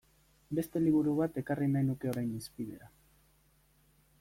Beste 0.59 0.79
liburu 0.85 1.13
bat 1.19 1.37
ekarri 1.41 1.69
nahi 1.75 1.87
nuke 1.91 2.11
orain 2.13 2.33
hizpidera. 2.39 2.93